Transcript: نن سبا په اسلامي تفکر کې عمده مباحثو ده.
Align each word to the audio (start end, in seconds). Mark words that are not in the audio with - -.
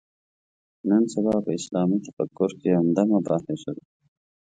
نن 0.89 1.03
سبا 1.13 1.35
په 1.45 1.51
اسلامي 1.59 1.97
تفکر 2.07 2.49
کې 2.59 2.77
عمده 2.79 3.03
مباحثو 3.13 3.71
ده. 3.75 3.83